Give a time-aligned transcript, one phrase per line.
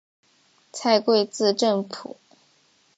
[0.71, 2.17] 蔡圭字正甫。